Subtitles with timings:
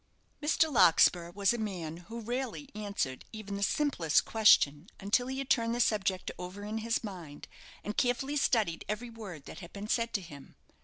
[0.41, 0.73] Mr.
[0.73, 5.75] Larkspur was a man who rarely answered even the simplest question until he had turned
[5.75, 7.47] the subject over in his mind,
[7.83, 10.55] and carefully studied every word that had been said to him.